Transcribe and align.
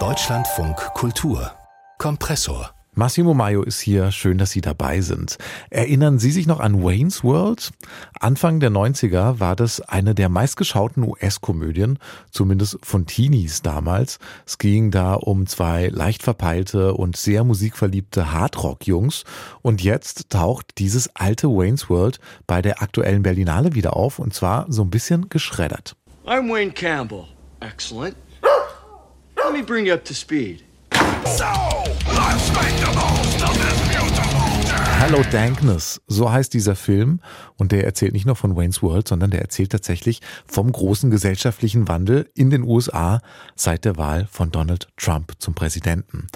Deutschlandfunk 0.00 0.76
Kultur 0.94 1.52
Kompressor 1.98 2.74
Massimo 2.94 3.34
Maio 3.34 3.62
ist 3.62 3.78
hier. 3.78 4.10
Schön, 4.10 4.36
dass 4.36 4.50
Sie 4.50 4.60
dabei 4.60 5.00
sind. 5.00 5.38
Erinnern 5.70 6.18
Sie 6.18 6.32
sich 6.32 6.48
noch 6.48 6.58
an 6.58 6.82
Wayne's 6.82 7.22
World? 7.22 7.70
Anfang 8.18 8.58
der 8.58 8.70
90er 8.70 9.38
war 9.38 9.54
das 9.54 9.80
eine 9.80 10.16
der 10.16 10.28
meistgeschauten 10.28 11.04
US-Komödien, 11.04 12.00
zumindest 12.32 12.78
von 12.82 13.06
Teenies 13.06 13.62
damals. 13.62 14.18
Es 14.44 14.58
ging 14.58 14.90
da 14.90 15.14
um 15.14 15.46
zwei 15.46 15.86
leicht 15.86 16.24
verpeilte 16.24 16.94
und 16.94 17.16
sehr 17.16 17.44
musikverliebte 17.44 18.32
Hardrock-Jungs. 18.32 19.22
Und 19.62 19.84
jetzt 19.84 20.30
taucht 20.30 20.78
dieses 20.78 21.14
alte 21.14 21.46
Wayne's 21.46 21.88
World 21.88 22.18
bei 22.48 22.60
der 22.60 22.82
aktuellen 22.82 23.22
Berlinale 23.22 23.76
wieder 23.76 23.94
auf 23.94 24.18
und 24.18 24.34
zwar 24.34 24.66
so 24.68 24.82
ein 24.82 24.90
bisschen 24.90 25.28
geschreddert. 25.28 25.94
I'm 26.26 26.52
Wayne 26.52 26.72
Campbell. 26.72 27.33
Excellent. 27.64 28.14
Let 29.36 29.52
me 29.54 29.62
bring 29.62 29.86
you 29.86 29.94
up 29.94 30.04
to 30.04 30.14
speed. 30.14 30.64
So, 31.24 31.46
let's 32.12 32.52
make 32.52 32.76
the 32.76 32.92
most 32.94 33.42
of 33.42 33.54
this 33.56 33.88
beautiful 33.88 34.62
day. 34.64 34.84
Hello 35.00 35.22
Dankness, 35.30 36.00
so 36.06 36.30
heißt 36.30 36.52
dieser 36.52 36.76
Film 36.76 37.20
und 37.56 37.72
der 37.72 37.84
erzählt 37.84 38.12
nicht 38.12 38.26
nur 38.26 38.36
von 38.36 38.54
Wayne's 38.54 38.82
World, 38.82 39.08
sondern 39.08 39.30
der 39.30 39.40
erzählt 39.40 39.72
tatsächlich 39.72 40.20
vom 40.46 40.70
großen 40.70 41.10
gesellschaftlichen 41.10 41.88
Wandel 41.88 42.30
in 42.34 42.50
den 42.50 42.64
USA 42.64 43.22
seit 43.54 43.86
der 43.86 43.96
Wahl 43.96 44.26
von 44.30 44.50
Donald 44.50 44.88
Trump 44.98 45.32
zum 45.38 45.54
Präsidenten. 45.54 46.26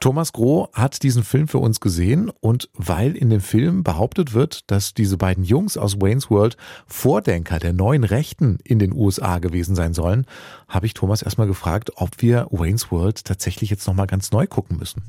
Thomas 0.00 0.32
Groh 0.32 0.68
hat 0.72 1.02
diesen 1.02 1.24
Film 1.24 1.48
für 1.48 1.58
uns 1.58 1.80
gesehen 1.80 2.30
und 2.40 2.68
weil 2.74 3.16
in 3.16 3.30
dem 3.30 3.40
Film 3.40 3.82
behauptet 3.82 4.34
wird, 4.34 4.70
dass 4.70 4.94
diese 4.94 5.16
beiden 5.16 5.44
Jungs 5.44 5.76
aus 5.76 6.00
Wayne's 6.00 6.30
World 6.30 6.56
Vordenker 6.86 7.58
der 7.58 7.72
neuen 7.72 8.04
Rechten 8.04 8.58
in 8.64 8.78
den 8.78 8.92
USA 8.92 9.38
gewesen 9.38 9.74
sein 9.74 9.94
sollen, 9.94 10.26
habe 10.68 10.86
ich 10.86 10.94
Thomas 10.94 11.22
erstmal 11.22 11.46
gefragt, 11.46 11.92
ob 11.96 12.22
wir 12.22 12.48
Wayne's 12.50 12.90
World 12.90 13.24
tatsächlich 13.24 13.70
jetzt 13.70 13.86
nochmal 13.86 14.06
ganz 14.06 14.30
neu 14.32 14.46
gucken 14.46 14.78
müssen. 14.78 15.02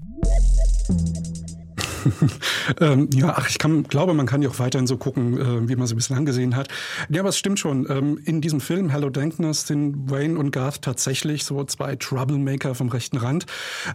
ähm, 2.81 3.09
ja, 3.13 3.33
ach, 3.37 3.49
ich 3.49 3.57
kann, 3.57 3.83
glaube, 3.83 4.13
man 4.13 4.25
kann 4.25 4.41
ja 4.41 4.49
auch 4.49 4.59
weiterhin 4.59 4.87
so 4.87 4.97
gucken, 4.97 5.37
äh, 5.39 5.69
wie 5.69 5.75
man 5.75 5.87
sie 5.87 5.95
bislang 5.95 6.25
gesehen 6.25 6.55
hat. 6.55 6.67
Ja, 7.09 7.21
aber 7.21 7.29
es 7.29 7.37
stimmt 7.37 7.59
schon. 7.59 7.87
Ähm, 7.89 8.19
in 8.25 8.41
diesem 8.41 8.61
Film 8.61 8.89
Hello 8.89 9.09
Dankness 9.09 9.67
sind 9.67 10.09
Wayne 10.09 10.37
und 10.37 10.51
Garth 10.51 10.81
tatsächlich 10.81 11.45
so 11.45 11.63
zwei 11.63 11.95
Troublemaker 11.95 12.75
vom 12.75 12.89
rechten 12.89 13.17
Rand. 13.17 13.45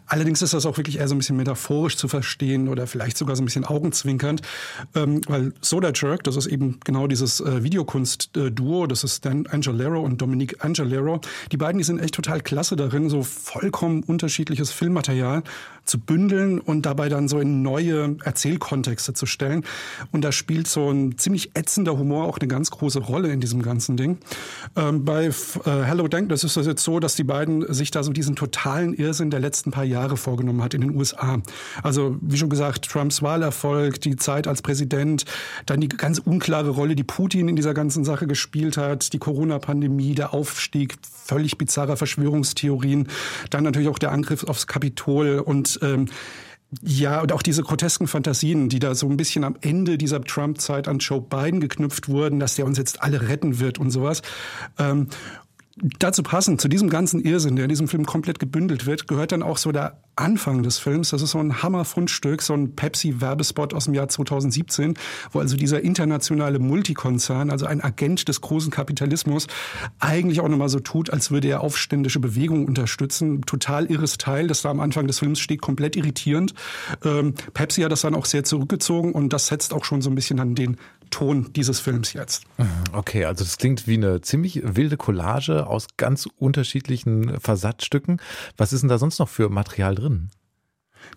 Allerdings 0.06 0.42
ist 0.42 0.54
das 0.54 0.66
auch 0.66 0.76
wirklich 0.76 0.98
eher 0.98 1.08
so 1.08 1.14
ein 1.14 1.18
bisschen 1.18 1.36
metaphorisch 1.36 1.96
zu 1.96 2.08
verstehen 2.08 2.68
oder 2.68 2.86
vielleicht 2.86 3.16
sogar 3.16 3.36
so 3.36 3.42
ein 3.42 3.46
bisschen 3.46 3.64
augenzwinkernd, 3.64 4.42
ähm, 4.94 5.20
weil 5.28 5.52
Soda 5.60 5.92
Jerk, 5.94 6.24
das 6.24 6.36
ist 6.36 6.46
eben 6.46 6.80
genau 6.84 7.06
dieses 7.06 7.40
äh, 7.40 7.62
Videokunst-Duo, 7.62 8.86
das 8.86 9.04
ist 9.04 9.24
Dan 9.24 9.46
Angelero 9.46 10.00
und 10.00 10.20
Dominique 10.20 10.64
Angelero. 10.64 11.20
Die 11.52 11.56
beiden, 11.56 11.78
die 11.78 11.84
sind 11.84 12.00
echt 12.00 12.14
total 12.14 12.40
klasse 12.40 12.76
darin, 12.76 13.08
so 13.08 13.22
vollkommen 13.22 14.02
unterschiedliches 14.02 14.70
Filmmaterial 14.70 15.42
zu 15.84 15.98
bündeln 15.98 16.60
und 16.60 16.86
dabei 16.86 17.08
dann 17.08 17.28
so 17.28 17.40
in 17.40 17.62
neue 17.62 17.99
Erzählkontexte 18.22 19.14
zu 19.14 19.26
stellen. 19.26 19.64
Und 20.12 20.22
da 20.22 20.32
spielt 20.32 20.68
so 20.68 20.90
ein 20.90 21.18
ziemlich 21.18 21.50
ätzender 21.54 21.98
Humor 21.98 22.24
auch 22.24 22.38
eine 22.38 22.48
ganz 22.48 22.70
große 22.70 23.00
Rolle 23.00 23.32
in 23.32 23.40
diesem 23.40 23.62
ganzen 23.62 23.96
Ding. 23.96 24.18
Ähm, 24.76 25.04
bei 25.04 25.26
äh, 25.26 25.30
Hello 25.64 26.08
Dank, 26.08 26.28
das 26.28 26.44
ist 26.44 26.56
das 26.56 26.66
jetzt 26.66 26.82
so, 26.82 27.00
dass 27.00 27.16
die 27.16 27.24
beiden 27.24 27.72
sich 27.72 27.90
da 27.90 28.02
so 28.02 28.12
diesen 28.12 28.36
totalen 28.36 28.94
Irrsinn 28.94 29.30
der 29.30 29.40
letzten 29.40 29.70
paar 29.70 29.84
Jahre 29.84 30.16
vorgenommen 30.16 30.62
hat 30.62 30.74
in 30.74 30.80
den 30.80 30.96
USA. 30.96 31.40
Also 31.82 32.16
wie 32.20 32.36
schon 32.36 32.50
gesagt, 32.50 32.88
Trumps 32.90 33.22
Wahlerfolg, 33.22 34.00
die 34.00 34.16
Zeit 34.16 34.46
als 34.46 34.62
Präsident, 34.62 35.24
dann 35.66 35.80
die 35.80 35.88
ganz 35.88 36.18
unklare 36.18 36.70
Rolle, 36.70 36.94
die 36.94 37.04
Putin 37.04 37.48
in 37.48 37.56
dieser 37.56 37.74
ganzen 37.74 38.04
Sache 38.04 38.26
gespielt 38.26 38.76
hat, 38.76 39.12
die 39.12 39.18
Corona-Pandemie, 39.18 40.14
der 40.14 40.34
Aufstieg 40.34 40.96
völlig 41.02 41.58
bizarrer 41.58 41.96
Verschwörungstheorien, 41.96 43.08
dann 43.50 43.64
natürlich 43.64 43.88
auch 43.88 43.98
der 43.98 44.12
Angriff 44.12 44.44
aufs 44.44 44.66
Kapitol 44.66 45.38
und 45.38 45.78
ähm, 45.82 46.06
ja, 46.82 47.20
und 47.20 47.32
auch 47.32 47.42
diese 47.42 47.62
grotesken 47.62 48.06
Fantasien, 48.06 48.68
die 48.68 48.78
da 48.78 48.94
so 48.94 49.08
ein 49.08 49.16
bisschen 49.16 49.42
am 49.42 49.56
Ende 49.60 49.98
dieser 49.98 50.22
Trump-Zeit 50.22 50.86
an 50.86 50.98
Joe 50.98 51.20
Biden 51.20 51.60
geknüpft 51.60 52.08
wurden, 52.08 52.38
dass 52.38 52.54
der 52.54 52.64
uns 52.64 52.78
jetzt 52.78 53.02
alle 53.02 53.28
retten 53.28 53.58
wird 53.58 53.78
und 53.78 53.90
sowas. 53.90 54.22
Ähm, 54.78 55.08
dazu 55.76 56.22
passend, 56.22 56.60
zu 56.60 56.68
diesem 56.68 56.90
ganzen 56.90 57.20
Irrsinn, 57.20 57.56
der 57.56 57.64
in 57.64 57.68
diesem 57.68 57.88
Film 57.88 58.04
komplett 58.04 58.38
gebündelt 58.38 58.86
wird, 58.86 59.08
gehört 59.08 59.32
dann 59.32 59.42
auch 59.42 59.56
so 59.56 59.72
der 59.72 60.00
Anfang 60.16 60.62
des 60.62 60.78
Films. 60.78 61.10
Das 61.10 61.22
ist 61.22 61.30
so 61.30 61.38
ein 61.38 61.62
Hammerfundstück, 61.62 62.42
so 62.42 62.52
ein 62.52 62.74
Pepsi-Werbespot 62.76 63.72
aus 63.72 63.84
dem 63.86 63.94
Jahr 63.94 64.08
2017, 64.08 64.94
wo 65.32 65.40
also 65.40 65.56
dieser 65.56 65.80
internationale 65.80 66.58
Multikonzern, 66.58 67.50
also 67.50 67.66
ein 67.66 67.82
Agent 67.82 68.28
des 68.28 68.40
großen 68.40 68.70
Kapitalismus, 68.70 69.46
eigentlich 69.98 70.40
auch 70.40 70.48
nochmal 70.48 70.68
so 70.68 70.80
tut, 70.80 71.10
als 71.10 71.30
würde 71.30 71.48
er 71.48 71.62
aufständische 71.62 72.20
Bewegungen 72.20 72.66
unterstützen. 72.66 73.42
Total 73.42 73.86
irres 73.86 74.18
Teil, 74.18 74.46
das 74.46 74.62
da 74.62 74.70
am 74.70 74.80
Anfang 74.80 75.06
des 75.06 75.20
Films 75.20 75.40
steht, 75.40 75.62
komplett 75.62 75.96
irritierend. 75.96 76.52
Ähm, 77.04 77.34
Pepsi 77.54 77.82
hat 77.82 77.92
das 77.92 78.02
dann 78.02 78.14
auch 78.14 78.26
sehr 78.26 78.44
zurückgezogen 78.44 79.12
und 79.12 79.32
das 79.32 79.46
setzt 79.46 79.72
auch 79.72 79.84
schon 79.84 80.02
so 80.02 80.10
ein 80.10 80.14
bisschen 80.14 80.40
an 80.40 80.54
den 80.54 80.76
Ton 81.10 81.52
dieses 81.52 81.80
Films 81.80 82.12
jetzt. 82.12 82.44
Okay, 82.92 83.24
also 83.24 83.44
das 83.44 83.58
klingt 83.58 83.86
wie 83.86 83.94
eine 83.94 84.20
ziemlich 84.20 84.62
wilde 84.64 84.96
Collage 84.96 85.66
aus 85.66 85.86
ganz 85.96 86.26
unterschiedlichen 86.38 87.38
Versatzstücken. 87.40 88.20
Was 88.56 88.72
ist 88.72 88.80
denn 88.80 88.88
da 88.88 88.98
sonst 88.98 89.18
noch 89.18 89.28
für 89.28 89.48
Material 89.48 89.94
drin? 89.94 90.30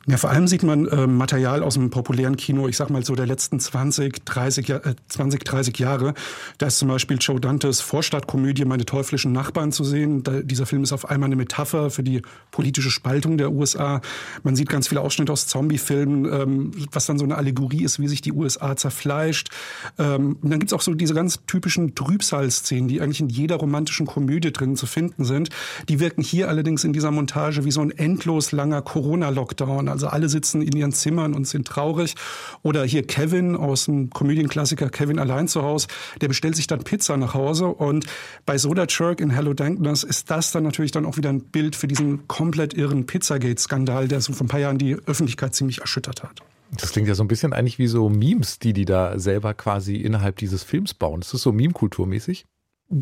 Ja, 0.06 0.18
vor 0.18 0.32
allem 0.32 0.48
sieht 0.48 0.64
man 0.64 0.86
äh, 0.88 1.08
Material 1.08 1.64
aus 1.64 1.76
dem 1.76 1.90
populären 1.90 2.36
Kino, 2.36 2.68
ich 2.68 2.76
sag 2.76 2.90
mal 2.90 3.06
so 3.06 3.16
der 3.16 3.26
letzten 3.26 3.62
20, 3.62 4.26
30, 4.26 4.70
äh, 4.70 4.96
20, 5.08 5.46
30 5.46 5.80
Jahre. 5.80 6.14
Da 6.58 6.68
ist 6.68 6.80
zum 6.80 6.90
Beispiel 6.90 7.18
Joe 7.22 7.40
Dantes 7.40 7.80
Vorstadtkomödie 7.80 8.66
Meine 8.66 8.86
teuflischen 8.86 9.32
Nachbarn 9.32 9.72
zu 9.72 9.86
sehen. 9.86 10.24
Da, 10.24 10.42
dieser 10.42 10.66
Film 10.66 10.84
ist 10.84 10.92
auf 10.92 11.10
einmal 11.10 11.28
eine 11.28 11.38
Metapher 11.38 11.90
für 11.90 12.04
die 12.04 12.22
politische 12.52 12.92
Spaltung 12.92 13.38
der 13.38 13.54
USA. 13.54 14.02
Man 14.44 14.58
sieht 14.58 14.68
ganz 14.68 14.90
viele 14.90 15.00
Ausschnitte 15.00 15.32
aus 15.32 15.48
Zombie-Filmen, 15.48 16.26
ähm, 16.26 16.72
was 16.92 17.06
dann 17.06 17.18
so 17.18 17.24
eine 17.24 17.38
Allegorie 17.38 17.84
ist, 17.84 18.02
wie 18.02 18.10
sich 18.10 18.20
die 18.20 18.34
USA 18.34 18.76
zerfleischt. 18.76 19.52
Ähm, 19.98 20.38
und 20.42 20.50
dann 20.50 20.60
gibt's 20.60 20.74
auch 20.74 20.82
so 20.82 20.94
diese 20.96 21.14
ganz 21.14 21.40
typischen 21.48 21.96
Trübsal-Szenen, 21.96 22.90
die 22.90 23.00
eigentlich 23.00 23.22
in 23.22 23.30
jeder 23.30 23.56
romantischen 23.56 24.06
Komödie 24.06 24.52
drin 24.52 24.76
zu 24.76 24.86
finden 24.86 25.24
sind. 25.24 25.48
Die 25.88 26.02
wirken 26.02 26.24
hier 26.24 26.50
allerdings 26.50 26.84
in 26.84 26.92
dieser 26.92 27.12
Montage 27.12 27.64
wie 27.64 27.72
so 27.72 27.80
ein 27.80 27.92
endlos 27.92 28.52
langer 28.52 28.82
Corona-Lockdown 28.82 29.73
Frauen. 29.74 29.90
Also 29.90 30.08
alle 30.08 30.30
sitzen 30.30 30.62
in 30.62 30.76
ihren 30.76 30.92
Zimmern 30.92 31.34
und 31.34 31.48
sind 31.48 31.68
traurig. 31.68 32.16
Oder 32.62 32.84
hier 32.84 33.06
Kevin 33.06 33.56
aus 33.56 33.86
dem 33.86 34.10
Komödienklassiker 34.10 34.90
Kevin 34.90 35.20
allein 35.20 35.48
zu 35.48 35.64
Hause, 35.64 35.88
der 36.22 36.28
bestellt 36.28 36.56
sich 36.56 36.68
dann 36.68 36.84
Pizza 36.84 37.18
nach 37.18 37.34
Hause. 37.34 37.68
Und 37.68 38.06
bei 38.46 38.58
Soda 38.58 38.86
Jerk 38.88 39.20
in 39.20 39.32
Hello 39.32 39.54
Dankness 39.54 40.04
ist 40.04 40.30
das 40.30 40.52
dann 40.52 40.64
natürlich 40.64 40.92
dann 40.92 41.06
auch 41.06 41.18
wieder 41.18 41.30
ein 41.30 41.42
Bild 41.42 41.76
für 41.76 41.88
diesen 41.88 42.28
komplett 42.28 42.74
irren 42.74 43.06
Pizzagate-Skandal, 43.06 44.08
der 44.08 44.22
so 44.22 44.34
vor 44.34 44.46
ein 44.46 44.50
paar 44.50 44.60
Jahren 44.60 44.78
die 44.78 44.96
Öffentlichkeit 45.06 45.56
ziemlich 45.56 45.82
erschüttert 45.82 46.24
hat. 46.24 46.42
Das 46.80 46.92
klingt 46.92 47.08
ja 47.08 47.14
so 47.14 47.24
ein 47.24 47.28
bisschen 47.28 47.54
eigentlich 47.54 47.78
wie 47.78 47.88
so 47.88 48.10
Memes, 48.10 48.58
die 48.58 48.74
die 48.74 48.86
da 48.86 49.20
selber 49.20 49.54
quasi 49.54 49.96
innerhalb 49.96 50.38
dieses 50.38 50.64
Films 50.64 50.94
bauen. 50.94 51.22
Ist 51.22 51.34
das 51.34 51.42
so 51.42 51.52
Meme-Kulturmäßig? 51.52 52.46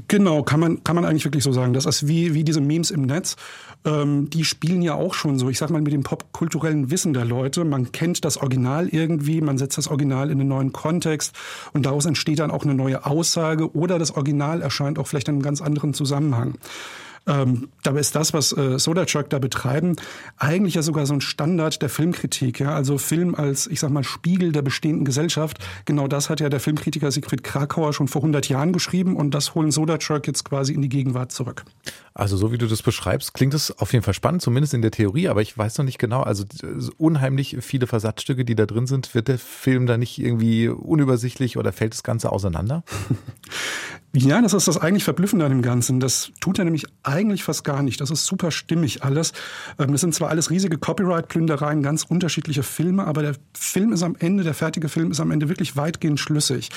Genau, 0.07 0.43
kann 0.43 0.59
man, 0.61 0.83
kann 0.85 0.95
man 0.95 1.03
eigentlich 1.03 1.25
wirklich 1.25 1.43
so 1.43 1.51
sagen. 1.51 1.73
Das 1.73 1.85
ist 1.85 2.07
wie, 2.07 2.33
wie 2.33 2.45
diese 2.45 2.61
Memes 2.61 2.91
im 2.91 3.01
Netz. 3.01 3.35
Ähm, 3.83 4.29
die 4.29 4.45
spielen 4.45 4.81
ja 4.81 4.93
auch 4.93 5.13
schon 5.13 5.37
so, 5.37 5.49
ich 5.49 5.57
sag 5.57 5.69
mal, 5.69 5.81
mit 5.81 5.91
dem 5.91 6.03
popkulturellen 6.03 6.91
Wissen 6.91 7.13
der 7.13 7.25
Leute. 7.25 7.65
Man 7.65 7.91
kennt 7.91 8.23
das 8.23 8.37
Original 8.37 8.87
irgendwie, 8.87 9.41
man 9.41 9.57
setzt 9.57 9.77
das 9.77 9.89
Original 9.89 10.29
in 10.29 10.39
einen 10.39 10.49
neuen 10.49 10.71
Kontext 10.71 11.35
und 11.73 11.85
daraus 11.85 12.05
entsteht 12.05 12.39
dann 12.39 12.51
auch 12.51 12.63
eine 12.63 12.75
neue 12.75 13.05
Aussage 13.05 13.75
oder 13.75 13.99
das 13.99 14.11
Original 14.11 14.61
erscheint 14.61 14.97
auch 14.97 15.07
vielleicht 15.07 15.27
in 15.27 15.35
einem 15.35 15.41
ganz 15.41 15.61
anderen 15.61 15.93
Zusammenhang. 15.93 16.55
Ähm, 17.27 17.69
dabei 17.83 17.99
ist 17.99 18.15
das, 18.15 18.33
was 18.33 18.51
äh, 18.51 18.77
Truck 18.77 19.29
da 19.29 19.37
betreiben, 19.37 19.95
eigentlich 20.37 20.75
ja 20.75 20.81
sogar 20.81 21.05
so 21.05 21.13
ein 21.13 21.21
Standard 21.21 21.81
der 21.81 21.89
Filmkritik. 21.89 22.59
Ja? 22.59 22.73
Also 22.73 22.97
Film 22.97 23.35
als, 23.35 23.67
ich 23.67 23.79
sag 23.79 23.91
mal, 23.91 24.03
Spiegel 24.03 24.51
der 24.51 24.63
bestehenden 24.63 25.05
Gesellschaft. 25.05 25.59
Genau 25.85 26.07
das 26.07 26.29
hat 26.29 26.39
ja 26.39 26.49
der 26.49 26.59
Filmkritiker 26.59 27.11
Siegfried 27.11 27.43
Krakauer 27.43 27.93
schon 27.93 28.07
vor 28.07 28.21
100 28.21 28.49
Jahren 28.49 28.73
geschrieben 28.73 29.15
und 29.15 29.31
das 29.35 29.53
holen 29.53 29.71
Truck 29.71 30.27
jetzt 30.27 30.45
quasi 30.45 30.73
in 30.73 30.81
die 30.81 30.89
Gegenwart 30.89 31.31
zurück. 31.31 31.63
Also 32.13 32.35
so 32.35 32.51
wie 32.51 32.57
du 32.57 32.67
das 32.67 32.81
beschreibst, 32.81 33.33
klingt 33.33 33.53
es 33.53 33.71
auf 33.77 33.93
jeden 33.93 34.03
Fall 34.03 34.13
spannend, 34.13 34.41
zumindest 34.41 34.73
in 34.73 34.81
der 34.81 34.91
Theorie, 34.91 35.29
aber 35.29 35.41
ich 35.41 35.57
weiß 35.57 35.77
noch 35.77 35.85
nicht 35.85 35.97
genau. 35.97 36.21
Also 36.23 36.43
unheimlich 36.97 37.57
viele 37.61 37.87
Versatzstücke, 37.87 38.43
die 38.43 38.55
da 38.55 38.65
drin 38.65 38.85
sind. 38.87 39.13
Wird 39.15 39.27
der 39.27 39.37
Film 39.37 39.85
da 39.85 39.97
nicht 39.97 40.19
irgendwie 40.19 40.67
unübersichtlich 40.67 41.57
oder 41.57 41.71
fällt 41.71 41.93
das 41.93 42.03
Ganze 42.03 42.31
auseinander? 42.31 42.83
Ja, 44.13 44.41
das 44.41 44.53
ist 44.53 44.67
das 44.67 44.77
eigentlich 44.77 45.05
Verblüffende 45.05 45.45
an 45.45 45.51
dem 45.51 45.61
Ganzen. 45.61 46.01
Das 46.01 46.33
tut 46.41 46.59
er 46.59 46.65
nämlich 46.65 46.85
eigentlich 47.03 47.45
fast 47.45 47.63
gar 47.63 47.81
nicht. 47.81 48.01
Das 48.01 48.11
ist 48.11 48.25
super 48.25 48.51
stimmig 48.51 49.03
alles. 49.03 49.31
Ähm, 49.79 49.93
das 49.93 50.01
sind 50.01 50.13
zwar 50.13 50.29
alles 50.29 50.49
riesige 50.49 50.77
Copyright-Plündereien, 50.77 51.81
ganz 51.81 52.03
unterschiedliche 52.03 52.61
Filme, 52.61 53.07
aber 53.07 53.21
der 53.21 53.35
Film 53.53 53.93
ist 53.93 54.03
am 54.03 54.17
Ende, 54.19 54.43
der 54.43 54.53
fertige 54.53 54.89
Film 54.89 55.11
ist 55.11 55.21
am 55.21 55.31
Ende 55.31 55.47
wirklich 55.47 55.77
weitgehend 55.77 56.19
schlüssig. 56.19 56.71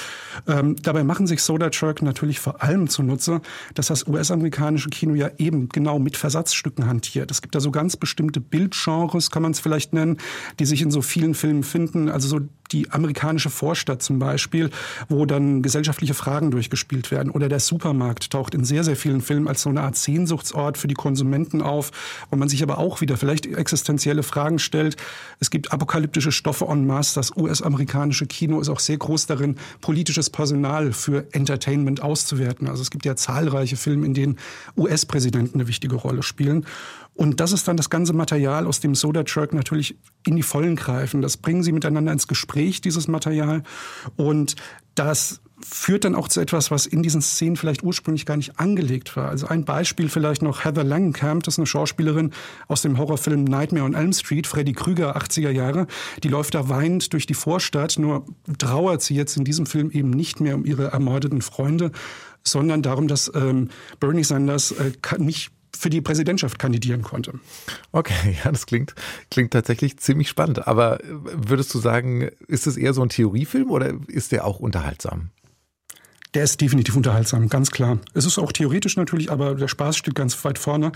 Ähm, 0.46 0.76
dabei 0.80 1.02
machen 1.02 1.26
sich 1.26 1.42
Soda 1.42 1.70
Jerk 1.72 2.02
natürlich 2.02 2.38
vor 2.38 2.62
allem 2.62 2.88
zunutze, 2.88 3.40
dass 3.74 3.88
das 3.88 4.06
US-amerikanische 4.06 4.90
Kino 4.90 5.14
ja 5.14 5.28
eben 5.36 5.68
genau 5.70 5.98
mit 5.98 6.16
Versatzstücken 6.16 6.86
hantiert. 6.86 7.32
Es 7.32 7.42
gibt 7.42 7.56
da 7.56 7.60
so 7.60 7.72
ganz 7.72 7.96
bestimmte 7.96 8.40
Bildgenres, 8.40 9.32
kann 9.32 9.42
man 9.42 9.50
es 9.50 9.58
vielleicht 9.58 9.92
nennen, 9.92 10.18
die 10.60 10.66
sich 10.66 10.82
in 10.82 10.92
so 10.92 11.02
vielen 11.02 11.34
Filmen 11.34 11.64
finden. 11.64 12.08
Also 12.08 12.28
so 12.28 12.46
die 12.74 12.90
amerikanische 12.90 13.50
Vorstadt 13.50 14.02
zum 14.02 14.18
Beispiel, 14.18 14.70
wo 15.08 15.24
dann 15.24 15.62
gesellschaftliche 15.62 16.14
Fragen 16.14 16.50
durchgespielt 16.50 17.10
werden. 17.10 17.30
Oder 17.30 17.48
der 17.48 17.60
Supermarkt 17.60 18.30
taucht 18.30 18.54
in 18.54 18.64
sehr, 18.64 18.84
sehr 18.84 18.96
vielen 18.96 19.22
Filmen 19.22 19.48
als 19.48 19.62
so 19.62 19.70
eine 19.70 19.82
Art 19.82 19.96
Sehnsuchtsort 19.96 20.76
für 20.76 20.88
die 20.88 20.94
Konsumenten 20.94 21.62
auf, 21.62 21.92
wo 22.30 22.36
man 22.36 22.48
sich 22.48 22.62
aber 22.62 22.78
auch 22.78 23.00
wieder 23.00 23.16
vielleicht 23.16 23.46
existenzielle 23.46 24.22
Fragen 24.22 24.58
stellt. 24.58 24.96
Es 25.38 25.50
gibt 25.50 25.72
apokalyptische 25.72 26.32
Stoffe 26.32 26.66
en 26.66 26.86
masse. 26.86 27.14
Das 27.14 27.36
US-amerikanische 27.36 28.26
Kino 28.26 28.60
ist 28.60 28.68
auch 28.68 28.80
sehr 28.80 28.98
groß 28.98 29.26
darin, 29.26 29.56
politisches 29.80 30.28
Personal 30.28 30.92
für 30.92 31.32
Entertainment 31.32 32.02
auszuwerten. 32.02 32.68
Also 32.68 32.82
es 32.82 32.90
gibt 32.90 33.04
ja 33.04 33.14
zahlreiche 33.14 33.76
Filme, 33.76 34.04
in 34.04 34.14
denen 34.14 34.38
US-Präsidenten 34.76 35.60
eine 35.60 35.68
wichtige 35.68 35.94
Rolle 35.94 36.22
spielen. 36.22 36.66
Und 37.14 37.40
das 37.40 37.52
ist 37.52 37.68
dann 37.68 37.76
das 37.76 37.90
ganze 37.90 38.12
Material, 38.12 38.66
aus 38.66 38.80
dem 38.80 38.94
Soda 38.94 39.22
Jerk 39.26 39.54
natürlich 39.54 39.96
in 40.26 40.36
die 40.36 40.42
Vollen 40.42 40.74
greifen. 40.74 41.22
Das 41.22 41.36
bringen 41.36 41.62
sie 41.62 41.72
miteinander 41.72 42.12
ins 42.12 42.26
Gespräch, 42.26 42.80
dieses 42.80 43.06
Material. 43.06 43.62
Und 44.16 44.56
das 44.94 45.40
führt 45.60 46.04
dann 46.04 46.14
auch 46.14 46.28
zu 46.28 46.40
etwas, 46.40 46.70
was 46.70 46.86
in 46.86 47.02
diesen 47.02 47.22
Szenen 47.22 47.56
vielleicht 47.56 47.82
ursprünglich 47.82 48.26
gar 48.26 48.36
nicht 48.36 48.58
angelegt 48.58 49.16
war. 49.16 49.28
Also 49.28 49.46
ein 49.46 49.64
Beispiel 49.64 50.08
vielleicht 50.08 50.42
noch 50.42 50.64
Heather 50.64 50.84
Langenkamp, 50.84 51.44
das 51.44 51.54
ist 51.54 51.58
eine 51.58 51.66
Schauspielerin 51.66 52.32
aus 52.68 52.82
dem 52.82 52.98
Horrorfilm 52.98 53.44
Nightmare 53.44 53.84
on 53.84 53.94
Elm 53.94 54.12
Street, 54.12 54.46
Freddy 54.46 54.72
Krüger, 54.72 55.16
80er 55.16 55.50
Jahre. 55.50 55.86
Die 56.22 56.28
läuft 56.28 56.54
da 56.54 56.68
weinend 56.68 57.12
durch 57.12 57.26
die 57.26 57.34
Vorstadt, 57.34 57.98
nur 57.98 58.26
trauert 58.58 59.02
sie 59.02 59.14
jetzt 59.14 59.36
in 59.36 59.44
diesem 59.44 59.66
Film 59.66 59.90
eben 59.90 60.10
nicht 60.10 60.40
mehr 60.40 60.56
um 60.56 60.64
ihre 60.64 60.88
ermordeten 60.88 61.40
Freunde, 61.40 61.92
sondern 62.42 62.82
darum, 62.82 63.08
dass 63.08 63.30
ähm, 63.34 63.70
Bernie 64.00 64.24
Sanders 64.24 64.72
äh, 64.72 64.92
nicht 65.18 65.52
für 65.76 65.90
die 65.90 66.00
Präsidentschaft 66.00 66.58
kandidieren 66.58 67.02
konnte. 67.02 67.38
Okay, 67.92 68.36
ja, 68.44 68.50
das 68.50 68.66
klingt, 68.66 68.94
klingt 69.30 69.52
tatsächlich 69.52 69.98
ziemlich 69.98 70.28
spannend. 70.28 70.66
Aber 70.66 70.98
würdest 71.02 71.72
du 71.74 71.78
sagen, 71.78 72.30
ist 72.46 72.66
es 72.66 72.76
eher 72.76 72.94
so 72.94 73.02
ein 73.02 73.08
Theoriefilm 73.08 73.70
oder 73.70 73.94
ist 74.08 74.32
der 74.32 74.44
auch 74.44 74.60
unterhaltsam? 74.60 75.30
Der 76.34 76.42
ist 76.42 76.60
definitiv 76.60 76.96
unterhaltsam, 76.96 77.48
ganz 77.48 77.70
klar. 77.70 77.98
Es 78.12 78.24
ist 78.24 78.38
auch 78.38 78.50
theoretisch 78.50 78.96
natürlich, 78.96 79.30
aber 79.30 79.54
der 79.54 79.68
Spaß 79.68 79.96
steht 79.96 80.16
ganz 80.16 80.44
weit 80.44 80.58
vorne. 80.58 80.90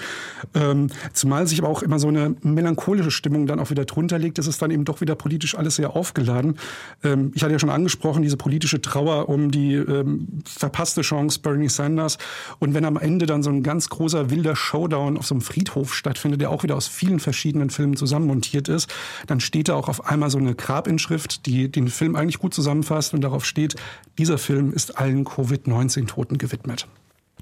Ähm, 0.53 0.89
zumal 1.13 1.47
sich 1.47 1.61
aber 1.61 1.69
auch 1.69 1.83
immer 1.83 2.01
so 2.01 2.09
eine 2.09 2.35
melancholische 2.43 3.13
Stimmung 3.13 3.47
dann 3.47 3.61
auch 3.61 3.71
wieder 3.71 3.85
drunter 3.85 4.19
legt. 4.19 4.39
Ist 4.39 4.63
dann 4.63 4.73
eben 4.73 4.85
doch 4.85 5.01
wieder 5.01 5.15
politisch 5.15 5.57
alles 5.57 5.77
sehr 5.77 5.95
aufgeladen. 5.95 6.59
Ähm, 7.05 7.31
ich 7.35 7.43
hatte 7.43 7.53
ja 7.53 7.59
schon 7.61 7.71
angesprochen, 7.71 8.23
diese 8.23 8.37
politische 8.37 8.83
Trauer 8.83 9.29
um 9.29 9.53
die 9.53 9.75
ähm, 9.75 10.43
verpasste 10.45 11.03
Chance 11.03 11.39
Bernie 11.41 11.69
Sanders. 11.69 12.19
Und 12.59 12.75
wenn 12.75 12.85
am 12.85 12.97
Ende 12.97 13.27
dann 13.27 13.45
so 13.45 13.51
ein 13.51 13.63
ganz 13.63 13.91
großer 13.91 14.31
wilder 14.31 14.57
Showdown 14.57 15.19
auf 15.19 15.27
so 15.27 15.35
einem 15.35 15.43
Friedhof 15.43 15.95
stattfindet, 15.95 16.41
der 16.41 16.51
auch 16.51 16.65
wieder 16.65 16.75
aus 16.75 16.89
vielen 16.89 17.21
verschiedenen 17.21 17.71
Filmen 17.71 17.97
zusammenmontiert 17.97 18.69
ist, 18.69 18.89
dann 19.29 19.39
steht 19.39 19.69
da 19.69 19.75
auch 19.75 19.89
auf 19.89 20.07
einmal 20.07 20.31
so 20.31 20.39
eine 20.39 20.55
Grabinschrift, 20.57 21.47
die 21.47 21.71
den 21.71 21.89
Film 21.89 22.17
eigentlich 22.17 22.39
gut 22.39 22.55
zusammenfasst 22.55 23.15
und 23.15 23.21
darauf 23.21 23.45
steht, 23.45 23.77
dieser 24.19 24.39
Film 24.39 24.73
ist 24.73 24.99
allen 24.99 25.28
Covid-19-Toten 25.29 26.39
gewidmet. 26.39 26.89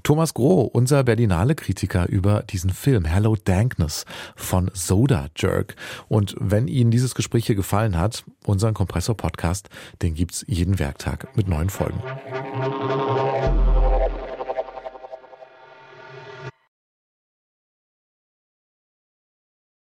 Thomas 0.03 0.33
Groh, 0.33 0.61
unser 0.61 1.03
Berlinale-Kritiker 1.03 2.07
über 2.07 2.43
diesen 2.43 2.69
Film 2.69 3.03
Hello 3.03 3.35
Dankness 3.35 4.05
von 4.35 4.69
Soda 4.73 5.27
Jerk. 5.35 5.75
Und 6.07 6.35
wenn 6.39 6.67
Ihnen 6.67 6.91
dieses 6.91 7.15
Gespräch 7.15 7.45
hier 7.45 7.55
gefallen 7.55 7.97
hat, 7.97 8.23
unseren 8.45 8.73
Kompressor-Podcast, 8.73 9.69
den 10.01 10.13
gibt's 10.13 10.45
jeden 10.47 10.79
Werktag 10.79 11.35
mit 11.35 11.47
neuen 11.47 11.69
Folgen. 11.69 12.01